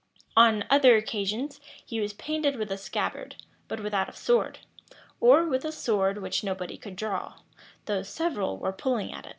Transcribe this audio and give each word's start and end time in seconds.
On 0.35 0.65
other 0.67 0.95
occasions, 0.97 1.61
he 1.85 1.99
was 2.01 2.13
painted 2.13 2.55
with 2.55 2.71
a 2.71 2.75
scabbard, 2.79 3.35
but 3.67 3.79
without 3.83 4.09
a 4.09 4.13
sword, 4.13 4.57
or 5.19 5.45
with 5.47 5.63
a 5.63 5.71
sword 5.71 6.23
which 6.23 6.43
nobody 6.43 6.75
could 6.75 6.95
draw, 6.95 7.35
though 7.85 8.01
several 8.01 8.57
were 8.57 8.73
pulling 8.73 9.13
at 9.13 9.27
it. 9.27 9.29